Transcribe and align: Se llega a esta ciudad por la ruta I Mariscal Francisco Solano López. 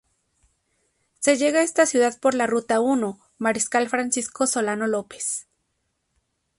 Se 1.19 1.37
llega 1.37 1.59
a 1.59 1.63
esta 1.63 1.85
ciudad 1.85 2.19
por 2.19 2.33
la 2.33 2.47
ruta 2.47 2.77
I 2.79 3.19
Mariscal 3.37 3.87
Francisco 3.87 4.47
Solano 4.47 4.87
López. 4.87 5.45